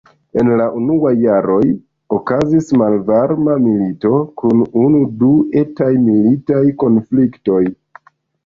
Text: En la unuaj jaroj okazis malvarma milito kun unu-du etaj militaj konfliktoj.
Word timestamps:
En 0.41 0.47
la 0.59 0.65
unuaj 0.77 1.11
jaroj 1.23 1.65
okazis 2.17 2.73
malvarma 2.83 3.59
milito 3.67 4.13
kun 4.43 4.65
unu-du 4.87 5.31
etaj 5.63 5.93
militaj 6.09 6.67
konfliktoj. 6.87 7.63